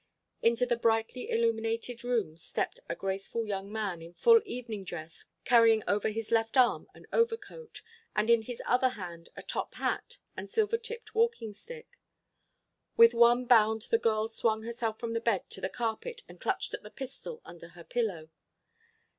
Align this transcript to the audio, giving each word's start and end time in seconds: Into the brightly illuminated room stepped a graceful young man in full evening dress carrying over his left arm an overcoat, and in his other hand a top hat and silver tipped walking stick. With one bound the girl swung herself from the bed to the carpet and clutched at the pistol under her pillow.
Into 0.41 0.65
the 0.65 0.77
brightly 0.77 1.29
illuminated 1.29 2.03
room 2.03 2.35
stepped 2.35 2.79
a 2.89 2.95
graceful 2.95 3.45
young 3.45 3.71
man 3.71 4.01
in 4.01 4.15
full 4.15 4.41
evening 4.45 4.83
dress 4.83 5.25
carrying 5.45 5.83
over 5.87 6.09
his 6.09 6.31
left 6.31 6.57
arm 6.57 6.87
an 6.95 7.05
overcoat, 7.13 7.83
and 8.15 8.27
in 8.27 8.41
his 8.41 8.63
other 8.65 8.89
hand 8.89 9.29
a 9.35 9.43
top 9.43 9.75
hat 9.75 10.17
and 10.35 10.49
silver 10.49 10.77
tipped 10.79 11.13
walking 11.13 11.53
stick. 11.53 11.99
With 12.97 13.13
one 13.13 13.45
bound 13.45 13.83
the 13.91 13.99
girl 13.99 14.27
swung 14.27 14.63
herself 14.63 14.99
from 14.99 15.13
the 15.13 15.21
bed 15.21 15.47
to 15.51 15.61
the 15.61 15.69
carpet 15.69 16.23
and 16.27 16.41
clutched 16.41 16.73
at 16.73 16.81
the 16.81 16.89
pistol 16.89 17.39
under 17.45 17.67
her 17.67 17.83
pillow. 17.83 18.31